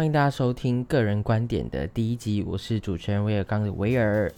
[0.00, 4.32] 欢迎大家收听个人观点的第一集，我是主持人威尔刚的威尔。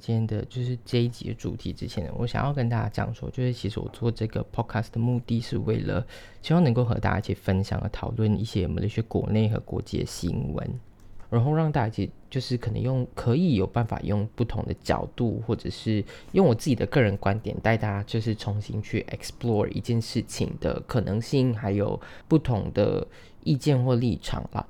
[0.00, 6.04] 今天的就是这一集的主题之前呢，我想要跟大家讲说，就是其实我做这个 podcast 的目的是为了
[6.42, 10.80] 希望能够和大家一起分享和讨论一些我们的一些国内和国际的新闻，
[11.28, 23.06] 然后让大家一起就是可能用可以有办法用不同的角度，或者是用我自己的个人观点带大家就是重新去 explore 一件事情的可能性，还有不同的
[23.44, 24.66] 意见或立场啦。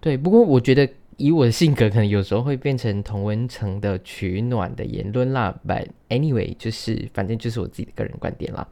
[0.00, 0.88] 对，不过我觉得。
[1.20, 5.54] 以我的性格，可能有时候会变成同温层的取暖的言论啦。
[5.68, 8.66] But anyway，就是反正就是我自己的个人观点啦。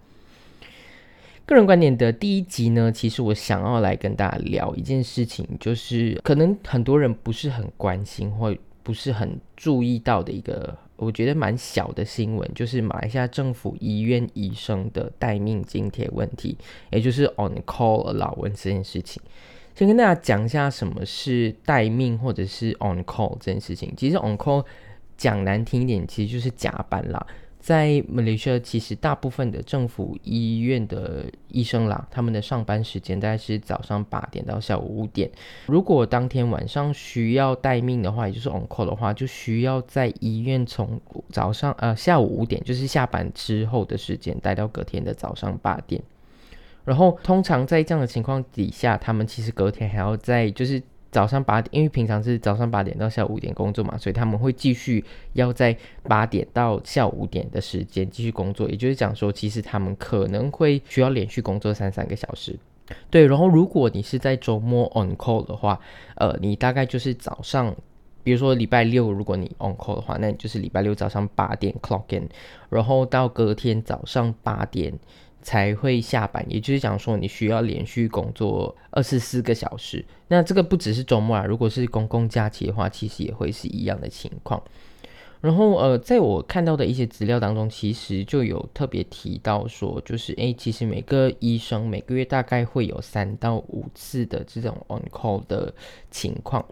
[1.45, 16.57] 个人观点的第一集呢，其实我想要来跟大家聊一件事情，就是可能很多人不是很关心或不是很注意到的一个，我觉得蛮小的新闻，就是马来西亚政府医院医生的待命津贴问题，
[16.91, 19.23] 也就是 on call 劳文这件事情。
[19.79, 23.95] 先跟大家讲一下什么是待命或者是 on call 这件事情。
[23.97, 24.67] 其实 on call
[25.17, 27.25] 讲难听一点，其实就是加班啦。
[27.61, 35.31] 在马来西亚，其实大部分的政府医院的医生啦，他们的上班时间大概是早上八点到下午五点。
[35.67, 46.03] 如果当天晚上需要待命的话，也就是 on call 的话，就需要在医院从早上呃下午五点，就是下班之后的时间待到隔天的早上八点。
[46.89, 58.67] 然后，通常在这样的情况底下，他们其实隔天还要在，就是早上八点，因为平常是早上八点到下午五点工作嘛，所以他们会继续要在八点到下午五点的时间继续工作。
[58.71, 62.59] 也就是讲说，其实他们可能会需要连续工作三三个小时。
[63.11, 65.79] 对，然后如果你是在周末 on call 的话，
[66.15, 67.77] 呃，你大概就是早上，
[68.23, 72.27] 比如说礼拜六，如果你 on call 的话，那你就是礼拜六早上八点 clock in，
[72.71, 74.99] 然后到隔天早上八点。
[75.43, 80.05] 才会下班，也就是讲说，你需要连续工作二十四个小时。
[80.29, 84.63] 那这个不只是周末啊，如果是公共假期的话，其实也会是一样的情况。
[85.41, 95.73] 然后呃，在我看到的一些资料当中，其实就有特别提到说，就是诶，其实每个医生每个月大概会有三到五次的这种 on call 的
[96.11, 96.67] 情况。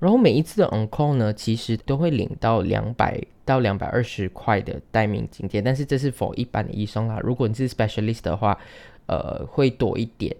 [0.00, 7.20] 然后每一次的 on call 呢，其实都会领到两百到两百二十块的待命津贴，但是这是否一般的医生啦。
[7.22, 8.58] 如果你是 specialist 的话，
[9.06, 10.34] 呃，会多一点。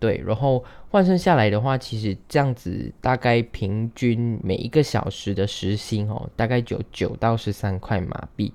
[0.00, 8.52] 对，然后换算下来的话，其实这样子大概平均每一个小时的时薪哦，大概有九到十三块马币。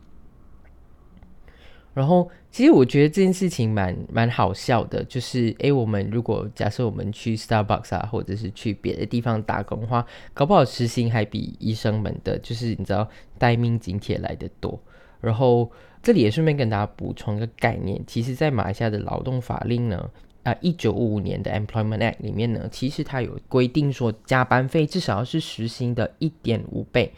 [1.97, 13.09] 然后，其实我觉得这件事情蛮蛮好笑的，就是诶，我们如果假设我们去 Starbucks 啊，或者是去别的地方打工的话，搞不好时薪还比医生们的，就是你知道
[13.39, 14.79] 待命津贴来的多。
[15.21, 15.71] 然后
[16.03, 20.07] 这里也顺便跟大家补充一个概念，其实，在马来西亚的劳动法令呢，
[20.43, 27.11] 啊，一九五五年的 Employment Act 里面呢，其实它有规定说，加班费至少要是时薪的一点五倍，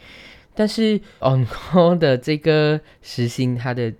[0.54, 3.92] 但是 On Call 的这个时薪它的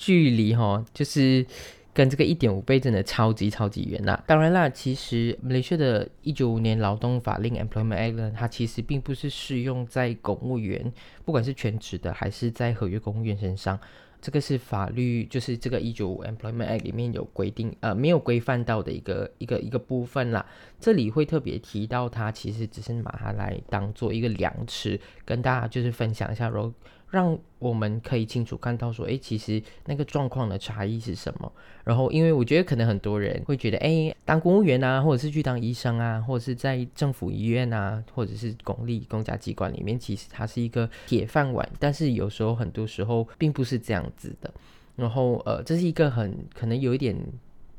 [0.00, 1.44] 距离哈，就是
[1.92, 4.24] 跟这个一点五倍真的超级超级远啦。
[4.26, 10.90] 当然啦，其实马来西亚的一九五年劳动法令 （Employment Act） 它其实并不是适用在公务员，
[11.26, 13.78] 不管是全职的还是在合约公务员身上。
[14.22, 20.44] 这个是法律，就是这个一九五 Employment Act 里面有规定，呃，没有规范到的一个一个一个部分啦。
[20.78, 26.72] 这里会特别提到它，其实只是把它来当做一个量尺，跟大家就是分享一下，然后。
[27.10, 31.52] 让我们可以清楚看到说，诶，其实那个状况的差异是什么。
[31.84, 41.68] 然后，因为我觉得可能很多人会觉得，诶，当公务员啊，或者是去当医生啊，或者是在政府医院啊，或者是公立公家机关里面，其实它是一个铁饭碗。
[41.78, 44.52] 但是有时候，很多时候并不是这样子的。
[44.96, 47.16] 然后，呃，这是一个很可能有一点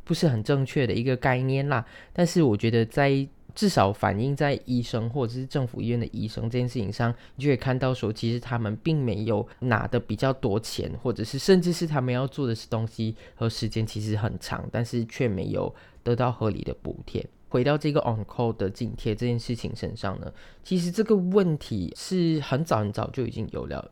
[0.04, 1.86] 不是很正确的一个概念啦。
[2.12, 17.26] 但是我觉得在至少反映在医生或者是政府医院的医生这件事情上，你就可以看到说，其实他们并没有拿的比较多钱，或者是甚至是他们要做的东西和时间其实很长，但是却没有得到合理的补贴。
[17.50, 20.32] 回到这个 on call 的津贴这件事情身上呢，
[20.64, 23.92] 其实这个问题是很早很早就已经有了，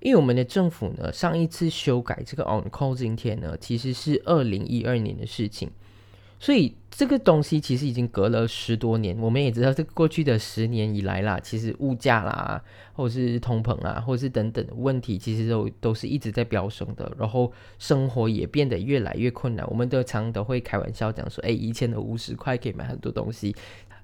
[0.00, 5.70] 因为我们的政府呢，上一次修改这个 on call 津贴呢，其实是二零一二年的事情。
[6.42, 12.60] 所以这个东西其实已经隔了十多年，我们也知道，这过去的十年以来啦，其实物价啦，
[12.94, 17.10] 或者是通膨啊，或者是等等的问题，其实都都是一直在飙升的。
[17.16, 19.64] 然后生活也变得越来越困难。
[19.70, 23.54] 我们都常都会开玩笑讲说，哎，以前的五十块可以买很多东西，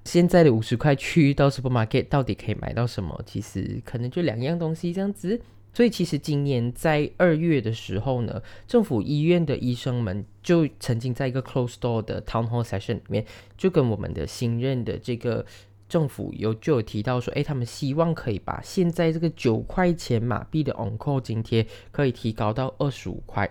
[0.05, 3.21] 现在的五十块去到 supermarket 到底可以买到什么？
[3.25, 5.41] 其实可能就两样东西这样子。
[5.73, 13.25] 所以其实今年在二月的时候呢，政府医院的医生们就曾经在一个 closed door 的 town hall session 里面，
[13.57, 15.45] 就跟我们的新任的这个
[15.87, 23.49] 政府有就有提到说，哎，他们希望可以把现在这个九块钱马币的 on call 津贴可以提高到二十五块。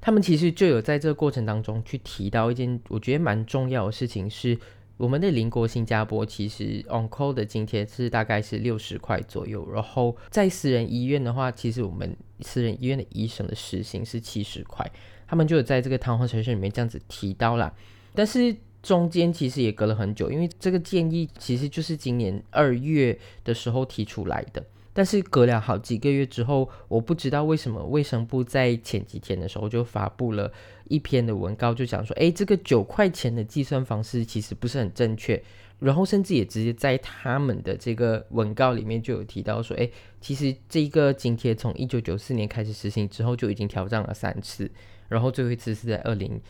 [0.00, 4.58] 他们其实就有在这个过程当中去提到一件我觉得蛮重要的事情是。
[4.96, 14.88] 我们的邻国新加坡其实 on call 的津贴是大概是六十块左右，然后在私人医院的话，其实我们私人医院的医生的时薪是七十块，
[15.26, 17.72] 他们就有在这个谈话程序里面这样子提到啦。
[18.14, 24.64] 但是中间其实也隔了很久，因为这个建议其实就是今年二月的时候提出来的。
[24.94, 30.52] 但是隔了好几个月之后，我不知道为什么卫生部在前几天的时候就发布了
[30.92, 35.42] 一篇的文告，就讲说，诶，这个九块钱的计算方式其实不是很正确，
[35.78, 39.90] 然后甚至也直接在他们的这个文告里面就有提到说，诶，
[40.20, 44.70] 其实这个津贴从一九九四年开始实行之后就已经调涨了三次，
[45.08, 46.40] 然后最后一次是在二零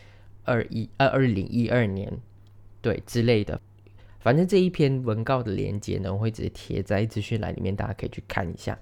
[0.43, 2.11] 二一二二零一二年，
[2.81, 3.59] 对之类的。
[4.19, 8.77] 反正这一篇文告的链接呢，我会直接贴在资讯栏里面，大家可以去看一下。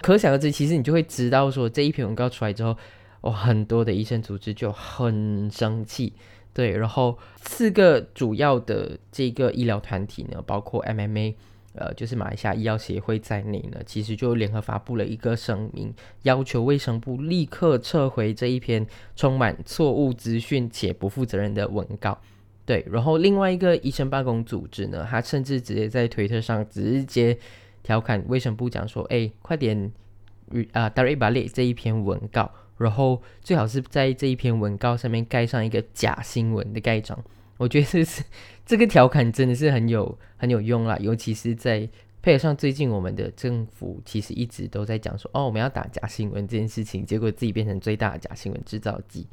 [0.00, 2.76] 可想而知，其实你就会知道说，这一篇文告出来之后，
[3.26, 6.12] 哦，很多的医生组织就很生气。
[6.54, 11.34] 对，然后四个主要的这个医疗团体呢，包括 MMA，
[11.74, 15.92] 呃，就是马来西亚医药协会在内呢，其实就联合发布了一个声明，
[16.22, 22.18] 要求卫生部立刻撤回这一篇充满错误资讯且不负责任的文告。
[22.64, 27.36] 对，然后另外一个医生罢工组织呢，他甚至直接在推特上直接
[27.82, 29.92] 调侃卫生部讲说：“哎，快点，
[30.72, 37.18] 啊，tarik balik 这一篇文告，然后最好是在这一篇文告上面盖上一个假新闻的盖章。”
[37.58, 38.22] 我觉得这是
[38.64, 41.88] 这个调侃真的是很有 很有用啦，尤其是在
[42.22, 49.26] 配合上最近我们的政府其实一直都在讲说：“哦，我们要打假新闻这件事情”，结果自己变成最大的假新闻制造机。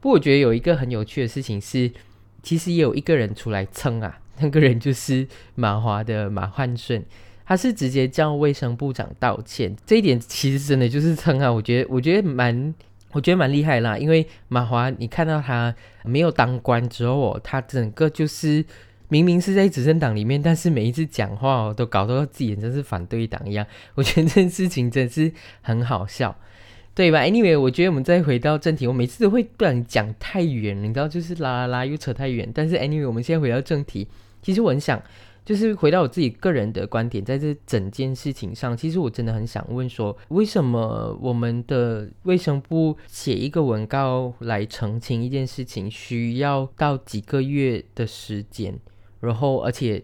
[0.00, 1.90] 不过我觉得有一个很有趣的事情是。
[2.42, 7.02] 其实也有一个人出来蹭啊，那个人就是马华的马焕顺，
[7.44, 12.74] 他是直接叫卫生部长道歉，这一点其实真的就是蹭啊，我觉得我觉得蛮
[13.12, 15.74] 我觉得蛮厉害啦，因为马华你看到他
[16.04, 18.64] 没有当官之后哦，他整个就是
[19.08, 25.32] 明明是在执政党里面，但是每一次讲话哦，都搞得自己真是反对党一样，我觉得这件事情真是
[25.62, 26.36] 很好笑。
[26.96, 32.48] 对吧？Anyway，我觉得我们再回到正题，我每次都会不想讲太远，你知道，就是啦啦啦又扯太远。
[32.54, 34.06] 但是 Anyway，我们现在回到正题。
[34.40, 35.02] 其实我很想，
[35.44, 48.78] 就是回到我自己个人的观点，在这整件事情上，其实我真的很想问说，为什么我们的卫生部写一个文告来澄清一件事情，需要到几个月的时间？
[49.20, 50.02] 然后，而且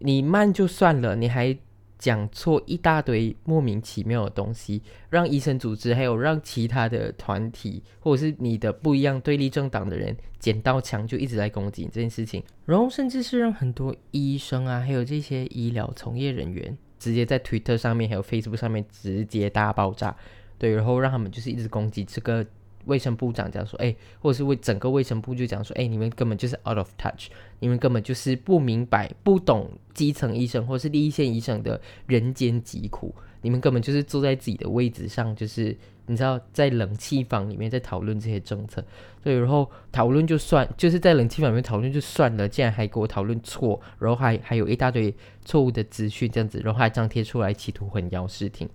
[0.00, 1.56] 你慢就算了，你还。
[1.98, 20.14] 讲错一大堆莫名其妙的东西，让医生组织还有让其他的团体或者是你的不一样对立政党的人捡到枪就一直在攻击这件事情，然后甚至是让很多医生啊，还有这些医疗从业人员直接在 Twitter 上面还有 Facebook 上面直接大爆炸，
[20.58, 22.44] 对，然后让他们就是一直攻击这个。
[22.86, 27.28] 卫生部长讲说，哎，或者是为整个卫生部就讲说，哎，你们根本就是 out of touch，
[27.60, 35.76] 你们根本就是不明白、不懂基层医生或是第一线医生的人间疾苦，你们根本就是坐在自己的位置上，就是
[36.06, 38.84] 你知道在冷气房里面在讨论这些政策，
[39.22, 45.14] 对，然后讨论就算，就是在冷气房里面讨论就算了，竟然还给我讨论错，然后还还有一大堆
[45.44, 48.68] 错误的资讯这样子，然后还张贴出来企图混淆视听，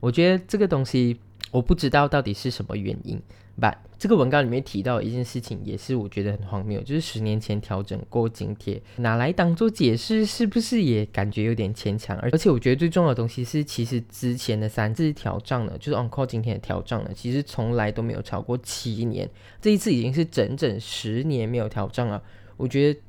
[0.00, 1.18] 我觉得这个东西。
[1.50, 3.20] 我不知道到底是什么原因
[3.60, 12.16] ，But 这个文稿里面提到一件事情，也是我觉得很荒谬，就是十年前调整过津贴，拿来当做解释，是不是也感觉有点牵强？
[12.18, 19.28] 而且我觉得最重要的东西是，其实之前的三次调账呢，就是 on call 今天的调账呢，其实从来都没有超过七年，
[19.60, 22.22] 这一次已经是整整十年没有调账了，
[22.56, 23.00] 我觉得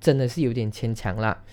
[0.00, 1.44] 真的是有点牵强啦。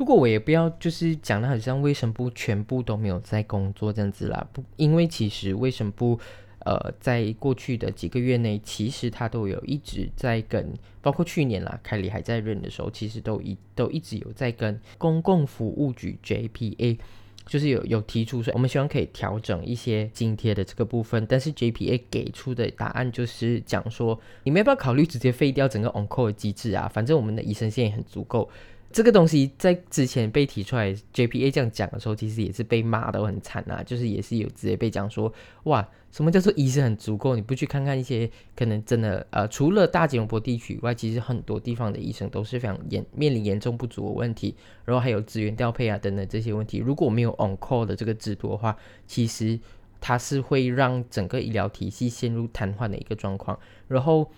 [0.00, 6.18] 不过我也不要就是讲的好像卫生部全部都没有在工作这样子啦，不，因为其实卫生部
[6.60, 16.96] 呃在过去的几个月内，其实他都有一直在跟，包括去年啦，凯里还在任的时候，其实都一都一直有在跟公共服务局 JPA
[17.44, 26.88] 就是有有提出说，我们希望可以调整一些津贴的这个部分，但是 JPA 给出的答案就是讲说，你们要不要考虑直接废掉整个 on call 的机制啊？
[26.88, 28.48] 反正我们的医生现也很足够。
[28.92, 35.32] 这个东西在之前被提出来，JPA 这样讲的时候，其实也是被骂的很惨啊，就是也是有直接被讲说，
[35.62, 37.36] 哇，什么叫做医生很足够？
[37.36, 46.78] 你不去看看一些可能真的呃，除了大吉隆坡地区以外，其实很多地方的医生都是非常严面临严重不足的问题，然后还有资源调配啊等等这些问题。
[46.78, 49.56] 如果没有 on call 的这个制度的话，其实
[50.00, 53.56] 它是会让整个医疗体系陷入瘫痪的一个状况。
[53.86, 54.32] 然后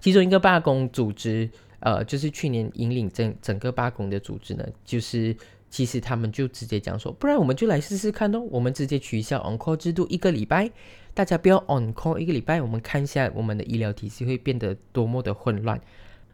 [0.00, 1.48] 其中一个罢工组织。
[1.80, 5.36] 呃，就是去年引领整整个罢工的组织呢，就是
[5.70, 10.70] 其实他们就直接讲说，不然我们就来试试看哦，我们直接取消 on call 制度一个礼拜，
[11.14, 15.80] 大家不要 on call 一个礼拜，我们看一下我们的医疗体系会变得多么的混乱。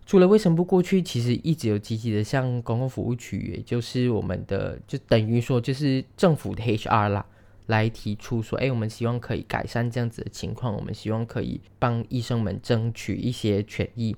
[0.07, 7.27] 除了卫生部过去其实一直有积极的向公共服务区，也就是我们的就等于说就是政府的 HR 啦，
[7.67, 14.15] 来提出说，哎，我们希望可以改善这样子的情况，我们希望可以帮医生们争取一些权益。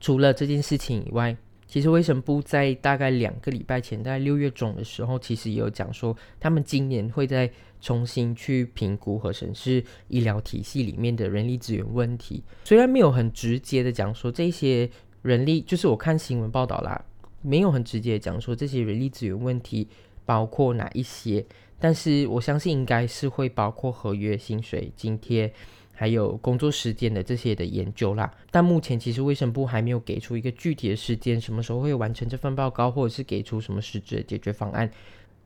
[0.00, 1.36] 除了这件事情以外，
[1.68, 7.48] 其实卫生部在大概两个礼拜前，在六月中的时候，其实也有讲说，他们今年会再
[7.80, 12.42] 重新去评估和审视医疗体系里面的人力资源问题。
[12.64, 14.90] 虽然没有很直接的讲说这些
[15.22, 17.04] 人力，就是我看新闻报道啦，
[17.40, 19.86] 没有很直接讲说这些人力资源问题
[20.24, 21.44] 包括哪一些，
[21.78, 25.52] 但是我相信应该是会包括合约、薪水、津贴。
[26.00, 34.90] 还有工作时间的这些的研究啦，但目前其实卫生部还没有给出一个具体的时间，什么时候会完成这份报告，或者是给出什么实质的解决方案。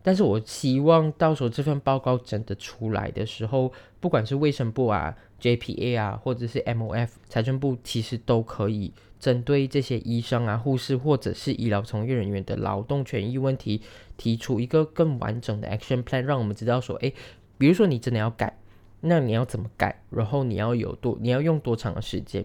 [0.01, 13.83] 但是我希望到时候这份报告真的出来的时候，不管是卫生部啊、JPA 啊，或者是 MOF 财政部，其实都可以针对这些医生啊、护士或者是医疗从业人员的劳动权益问题，
[14.17, 17.13] 提出一个更完整的 action plan，让我们知道说，诶，
[17.59, 18.57] 比如说你真的要改。
[19.07, 20.03] 那你要怎么改？
[20.11, 22.45] 然后你要有多，你要用多长的时间？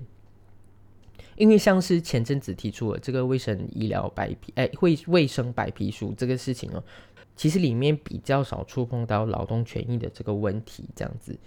[1.38, 6.84] 因为像是前阵子提出了这个卫生医疗白皮，哎，卫卫生白皮书这个事情哦，
[7.38, 10.84] 其实里面比较少触碰到劳动权益的这个问题。
[10.94, 11.39] 这样子，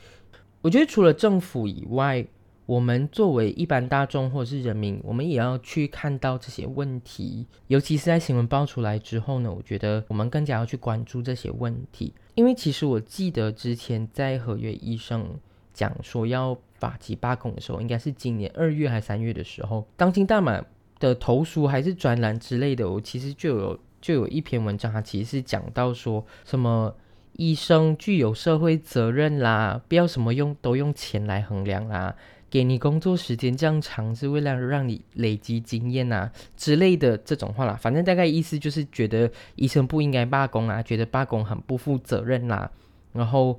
[0.62, 2.26] 我觉得除了政府以外，
[2.64, 7.46] 我们作为一般大众或者是人民，我们也要去看到这些问题。
[7.66, 12.14] 尤其是在新闻爆出来之后呢，我觉得我们更加要去关注这些问题。
[12.34, 15.38] 因为其实我记得之前在合约医生
[15.74, 20.62] 讲说要法籍罢工的时候，应该是今年二月还三月的时候，当今大马
[20.98, 26.94] 的投书还是专栏之类的，我其实就有就有一篇文章，它其实是讲到说什么
[27.34, 32.14] 医生具有社会责任啦，不要什么用都用钱来衡量啦。
[32.52, 37.72] 给你工作时间这样长，是为了让你累积经验啊之类的这种话啦。
[37.80, 42.70] 反正大概意思就是觉得医生不应该罢工啊，觉得罢工很不负责任啦。
[43.14, 43.58] 然后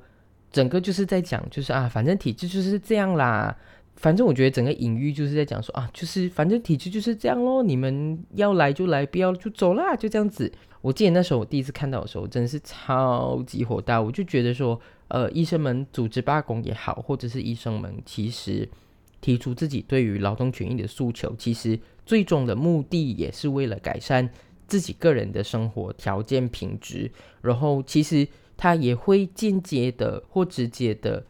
[0.51, 3.57] 整个就是在讲，就是啊，反正体制就是这样啦。
[3.95, 10.51] 反正我觉得整个隐喻就是在讲说啊，就是反正体制就是这样咯，你们要来就来，不要就走啦，就这样子。
[10.81, 13.99] 我记得那时候我第一次看到的时候，真的是超级火大。
[13.99, 18.69] 我就觉得说，呃，医生们组织罢工也好，或者是医生们其实。
[19.23, 24.29] 提出自己对于劳动权益的诉求，其实最终的目的也是为了改善
[24.67, 27.09] 自己个人的生活条件品质。
[27.41, 28.27] 然后，其实
[28.57, 31.25] 他也会间接的或直接的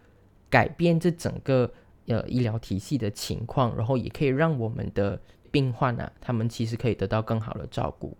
[0.49, 1.71] 改变这整个
[2.07, 5.21] 呃医疗体系的情况，然后也可以让我们的
[5.51, 8.17] 病患啊，他们其实可以得到更好的照顾。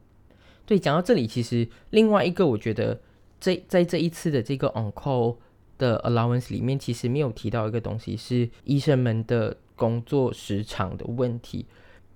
[0.67, 3.01] 对，讲到这里，其实另外一个我觉得
[3.39, 5.37] 这在这一次的这个 on call
[5.79, 9.57] 的 allowance 里面，其实没有提到一个东西，是医生们的。
[9.75, 11.65] 工作时长的问题，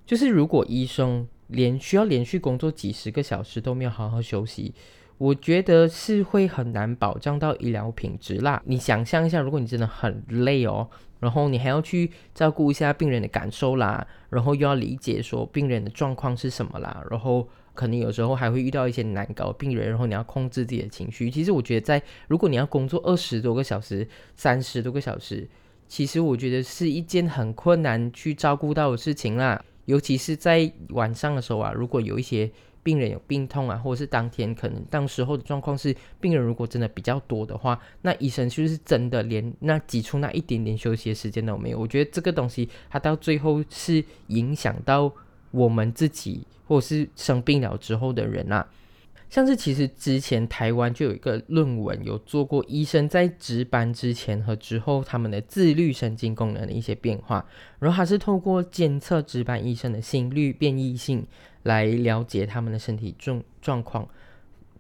[0.05, 4.73] 就是如果医生连需要连续工作几十个小时都没有好好休息，
[5.17, 8.61] 我觉得是会很难保障到医疗品质啦。
[8.65, 10.87] 你想象一下，如果你真的很累哦，
[11.19, 21.31] 然后你还要去照顾一下病人的感受啦，然后又要理解说病人的状况是什么啦，然后可能有时候还会遇到一些难搞病人，然后你要控制自己的情绪。
[21.31, 25.47] 其实我觉得，在如果你要工作二十多个小时、三十多个小时。
[25.87, 32.49] 其实我觉得是一件很困难去照顾到的事情啦，尤其是在晚上的时候啊，如果有一些
[32.83, 41.79] 病人有病痛啊，或者是当天可能当时候的状况是病人如果真的比较多的话，那医生是不是真的连那挤出那一点点休息的时间都没有？
[41.79, 45.11] 我觉得这个东西它到最后是影响到
[45.51, 48.65] 我们自己，或者是生病了之后的人啊。
[49.29, 57.45] 像是其实之前台湾就有一个论文有做过医生在值班之前和之后他们的自律神经功能的一些变化，
[57.79, 61.25] 然后还是透过监测值班医生的心率变异性
[61.63, 64.07] 来了解他们的身体状状况。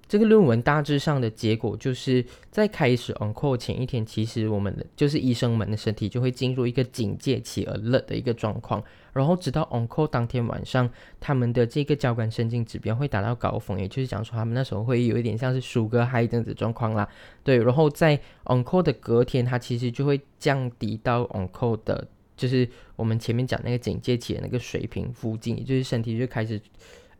[0.07, 17.07] 这个论文大致上的结果就是在开始 on call 前一天，其实我们的就是医生们的身体就会进入一个警戒期而冷的一个状况，然后直到 on call 当天晚上，他们的这个交感神经指标会达到高峰，也就是讲说他们那时候会有一点像是 sugar high 这样子状况啦。
[17.43, 26.61] 对，然后在 on call 的隔天，它其实就会降低到 on call 的，就是我们前面讲那个警戒期的那个水平附近，也就是身体就开始。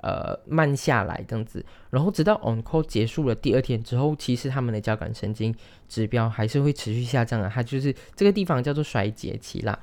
[0.01, 5.53] 呃，慢下来这样子，然后直到 on call 结束了第二天之后，其实他们的交感神经
[5.89, 7.49] 指标还是会持续下降的。
[7.49, 9.77] 它就是这个地方叫做衰竭期啦。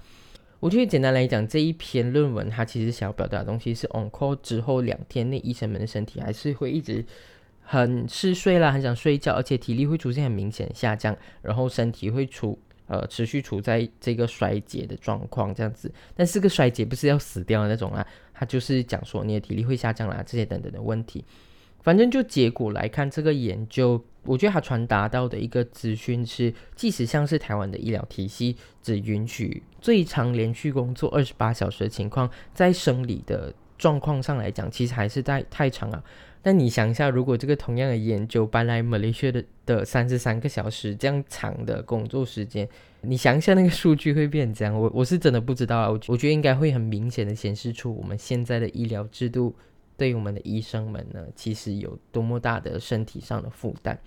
[0.61, 7.05] 我觉得简单来讲，这一篇论文它其实想要表达的东西是 on call 之后两天内，医生们的身体还是会一直
[7.61, 15.93] 很嗜睡啦，很想睡觉，而且体力会出现很明显下降，然后身体会出呃持续处在这个衰竭的状况这样子。
[16.15, 18.07] 但是个衰竭不是要死掉的那种啊。
[18.37, 21.25] 他就是讲说你的体力会下降啦，这些等等的问题。
[21.83, 36.03] 反正就结果来看，这个研究，我觉得他传达到的一个资讯是，即使像是台湾的医疗体系只允许最长连续工作二十八小时的情况，在生理的状况上来讲，其实还是在太长了。
[36.43, 42.69] 但你想一下，如果这个同样的研究搬来马来西亚的的三十三个小时这样长的工作时间，
[43.01, 44.79] 你想一下那个数据会变怎样？
[44.79, 45.89] 我我是真的不知道啊。
[45.89, 49.55] 我我觉得应该会很明显的显示出我们现在的医疗制度
[49.97, 53.99] 对我们的医生们呢，其实有多么大的身体上的负担。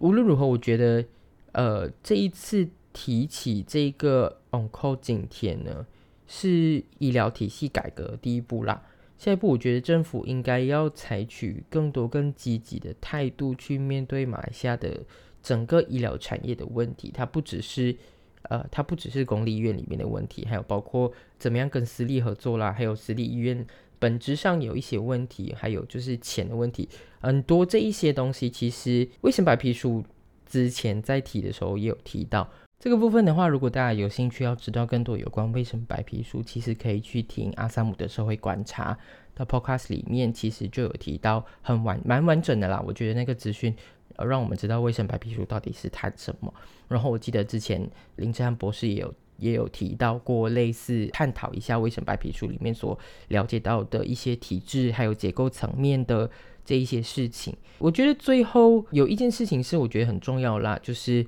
[0.00, 1.04] 无论如何，我觉得
[1.52, 5.86] 呃这一次提起这个 on call 津贴呢，
[6.26, 8.82] 是医疗体系改革第一步啦。
[9.18, 15.00] 下一步，我觉得政府应该要采取更多、更积极的态度去面对马来西亚的
[15.42, 17.10] 整个医疗产业的问题。
[17.14, 17.96] 它不只是，
[18.42, 23.66] 呃，它不只是公立医院里面的问题，还有包括怎么样跟私立合作啦，还有私立医院
[23.98, 26.86] 本质上有一些问题，还有就是钱的问题，
[27.20, 30.04] 很多这一些东西，其实卫生白皮书
[30.44, 32.46] 之前在提的时候也有提到。
[32.78, 38.96] 这个部分的话，如果大家有兴趣要知道更多有关卫生白皮书，其实可以去听阿萨姆的社会观察
[39.34, 42.82] 的 podcast 里面，其实就有提到很完蛮完整的啦。
[42.86, 43.74] 我觉得那个资讯
[44.16, 46.52] 呃，让我们知道卫生白皮书到底是谈什么。
[46.86, 52.96] 然后我记得之前林志安博士也有也有提到过类似探讨一下卫生白皮书里面所
[53.28, 56.30] 了解到的一些体制还有结构层面的
[56.62, 57.56] 这一些事情。
[57.78, 61.26] 我觉得最后有一件事情是我觉得很重要啦，就是。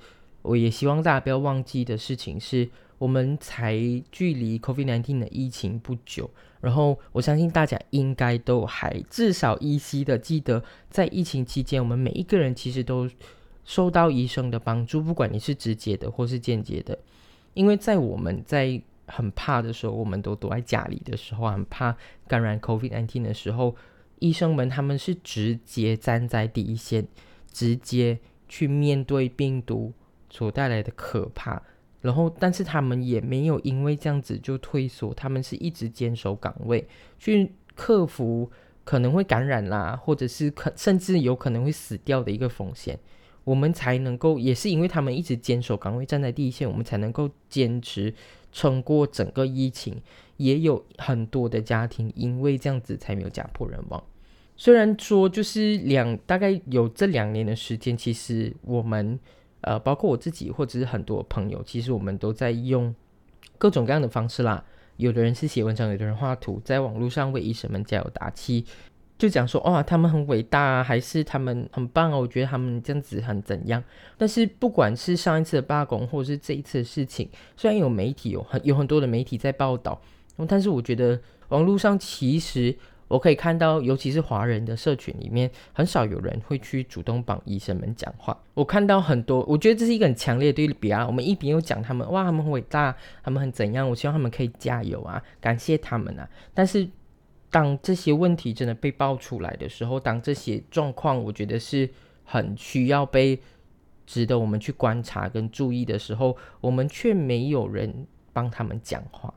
[0.48, 3.76] 我也希望大家不要忘记的事情是，我们才
[4.10, 6.30] 距离 COVID-19 的疫情不久，
[6.62, 13.06] 然后我相信大家应该都还至少依稀的记得，在疫情期间，我们每一个人其实都
[13.66, 16.98] 受到医生的帮助，不管你是直接的或是间接的，
[17.52, 21.94] 因为在我们在很怕的时候，我们都躲在家里的时候，很怕
[22.26, 23.76] 感染 COVID-19 的时候，
[24.18, 27.06] 医生们他们是直接站在第一线，
[27.52, 29.92] 直接去面对病毒。
[30.30, 31.62] 所带来的可怕，
[32.00, 36.86] 然后，但是他们也没有因为这样子就退缩，他们是一直坚守岗位，
[37.18, 38.50] 去克服
[38.84, 42.98] 可能会感染啦，或者是可甚至有可能会死掉的一个风险，
[43.42, 48.14] 我们才能够，也是因为他们一直坚守岗位，站在第一线，我们才能够坚持
[48.52, 50.00] 撑过整个疫情。
[50.36, 54.00] 也有很多的家庭因为这样子才没有家破人亡。
[54.56, 59.18] 虽然说就是两大概有这两年的时间，其实我们。
[59.60, 62.94] 呃，包括我自己或者是很多朋友，其实我们都在用
[63.58, 64.64] 各种各样的方式啦。
[64.96, 68.64] 有的人是写文章，有的人画图，在网络上为医生们加油打气，
[69.16, 72.16] 就讲说哇，他们很伟大啊，还是他们很棒啊。
[72.18, 73.82] 我觉得他们这样子很怎样。
[74.16, 80.00] 但是不管是上一次的罢工，或者是这一次的事情，虽然有媒体有很有很多的媒体在报道，
[80.46, 82.76] 但是我觉得网络上其实。
[83.08, 88.38] 我可以看到，尤其是华人的社群里面，很少有人会去主动帮医生们讲话。
[88.54, 91.06] 我看到很多，我觉得这是一个很强烈的对比啊。
[91.06, 96.28] 我们一边又讲他们，哇，他们很伟大，他们很怎样，我希望他们可以加油啊，感谢他们啊。
[96.52, 96.86] 但是，
[97.50, 101.88] 当这些问题真的被爆出来的时候，当这些状况，我觉得是
[102.24, 103.40] 很需要被
[104.06, 109.32] 值得我们去观察跟注意的时候，我们却没有人帮他们讲话。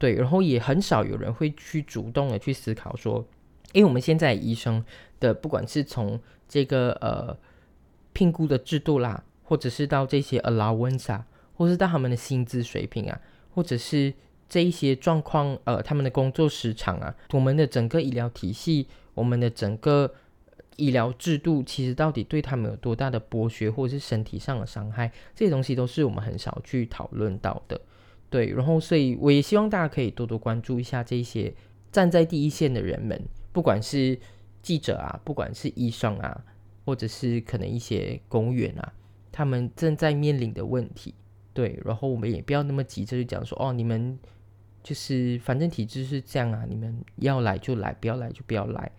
[0.00, 3.22] 对，然后也很少有人会去主动的去思考说，
[3.74, 4.82] 因为我们现在医生
[5.20, 7.36] 的不管是从这个呃
[8.14, 13.20] 评估的制度啦，或者是到这些 allowance 啊，或是到他们的薪资水平啊，
[13.54, 14.14] 或者是
[14.48, 20.14] 这一些状况，呃，他们的工作时长啊，我们的整个医疗体系，我们的整个
[20.76, 27.78] 医疗制度，其实到底对他们有多大的剥削，或者是身体上的伤害，这些东西都是我们很少去讨论到的。
[28.30, 31.52] 对，然后所以我也希望大家可以多多关注一下这些
[31.90, 33.20] 站在第一线的人们，
[33.52, 34.16] 不管是
[34.62, 36.44] 记者啊，不管是医生啊，
[36.84, 38.92] 或者是可能一些公务员啊，
[39.32, 41.12] 他们正在面临的问题。
[41.52, 44.16] 对，然后我们也不要那么急着就讲说，哦，你们
[44.84, 48.92] 就是反正体制是这样啊，你们要来就来，不要来就不要来，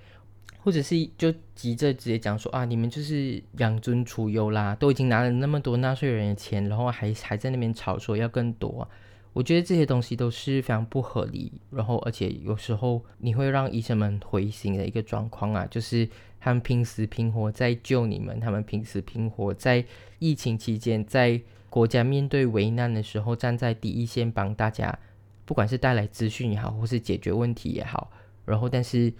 [0.60, 8.90] 或者是就急着直接讲说啊，你们就是养尊处优啦，都已经拿了那么多纳税人的钱，然后还还在那边吵说要更多啊。
[9.34, 16.08] 我觉得这些东西都是非常不合理，然后而且有时候你会让医生们灰心的一个状况啊，就是
[16.40, 19.86] 他们拼死拼活在救你们，他们拼死拼活在
[20.20, 25.00] 疫情期间，在国家面对危难的时候站在第一线帮大家，
[25.46, 28.12] 不管是带来资讯也好，或是解决问题也好，
[28.44, 29.14] 然后但是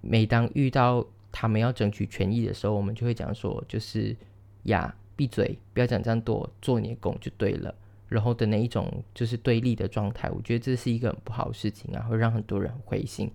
[0.00, 4.16] 每当遇到他们要争取权益的时候，我们就会讲说，就是
[4.62, 7.74] 呀，闭嘴，不要讲这样多，做你的工就对了。
[8.08, 13.30] 然后的那一种就是对立的状态，我觉得这是一个很不好的事情啊，会让很多人灰心。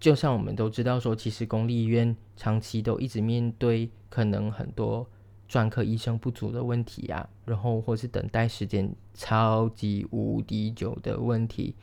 [0.00, 5.08] 就像我们都知道说，其实公立医院长期都一直面对可能很多
[5.46, 11.76] 专科医生不足的问题啊，然后或是等待时间超级无敌久的问题。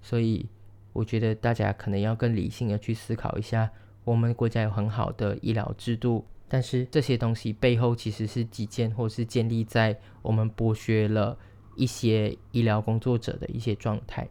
[0.00, 0.46] 所以
[0.92, 3.68] 我觉得大家可能要更理性的去思考一下，
[4.04, 11.36] 我们国家有很好的医疗制度，但是这些东西背后其实是基建或是建立在我们剥削了。
[11.76, 14.28] 一些医疗工作者的一些状态，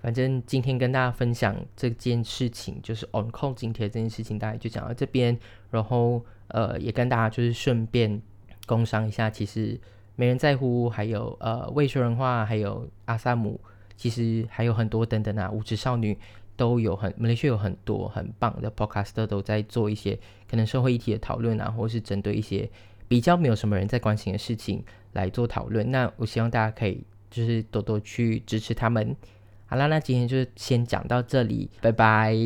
[0.00, 5.38] 反正今天跟大家分享这件事情，就是 on call 津贴这件事情，大概就讲到这边。
[5.70, 8.20] 然后呃，也跟大家就是顺便
[8.66, 9.78] 工商一下，其实
[10.14, 13.60] 没人在乎，还有呃未说人话，还有阿萨姆，
[13.96, 16.16] 其实还有很多等等啊，无耻少女
[16.56, 22.70] 都有很，马来西亚有很多很棒的 podcaster 都在做一些可能社会议题的讨论啊，或是针对一些
[23.08, 24.84] 比较没有什么人在关心的事情。
[25.12, 29.16] 来做讨论，那我希望大家可以就是多多去支持他们。
[29.64, 32.36] 好啦，那今天就先讲到这里，拜拜。